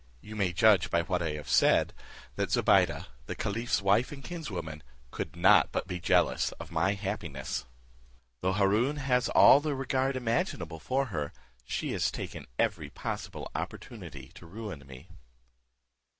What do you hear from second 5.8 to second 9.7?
be jealous of my happiness. Though Haroon has all